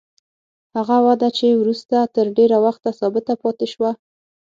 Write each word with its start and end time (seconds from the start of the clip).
هغه 0.75 0.97
وده 1.07 1.29
چې 1.37 1.47
وروسته 1.61 1.97
تر 2.15 2.25
ډېره 2.37 2.57
وخته 2.65 2.89
ثابته 2.99 3.33
پاتې 3.41 3.67
شوه. 3.73 3.91